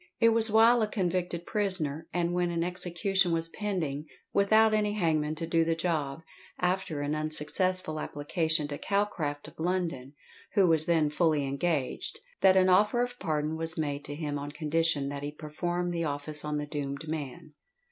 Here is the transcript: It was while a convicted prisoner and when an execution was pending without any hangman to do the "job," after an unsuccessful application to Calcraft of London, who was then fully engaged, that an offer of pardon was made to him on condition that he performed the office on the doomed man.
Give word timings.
It 0.19 0.29
was 0.29 0.49
while 0.49 0.81
a 0.81 0.87
convicted 0.87 1.45
prisoner 1.45 2.07
and 2.11 2.33
when 2.33 2.49
an 2.49 2.63
execution 2.63 3.31
was 3.31 3.49
pending 3.49 4.07
without 4.33 4.73
any 4.73 4.93
hangman 4.93 5.35
to 5.35 5.45
do 5.45 5.63
the 5.63 5.75
"job," 5.75 6.23
after 6.57 7.01
an 7.01 7.13
unsuccessful 7.13 7.99
application 7.99 8.67
to 8.69 8.79
Calcraft 8.79 9.47
of 9.49 9.59
London, 9.59 10.15
who 10.53 10.65
was 10.65 10.87
then 10.87 11.11
fully 11.11 11.43
engaged, 11.45 12.19
that 12.39 12.57
an 12.57 12.67
offer 12.67 13.03
of 13.03 13.19
pardon 13.19 13.57
was 13.57 13.77
made 13.77 14.03
to 14.05 14.15
him 14.15 14.39
on 14.39 14.51
condition 14.51 15.09
that 15.09 15.21
he 15.21 15.31
performed 15.31 15.93
the 15.93 16.05
office 16.05 16.43
on 16.43 16.57
the 16.57 16.65
doomed 16.65 17.07
man. 17.07 17.53